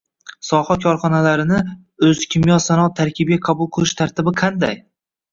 [0.45, 1.59] Soha korxonalarini
[2.07, 4.75] “O’zkimyosanoat” tarkibiga qabul qilish tartibi qanday?